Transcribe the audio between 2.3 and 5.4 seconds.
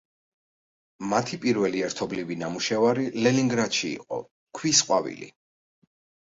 ნამუშევარი ლენინგრადში იყო „ქვის ყვავილი“.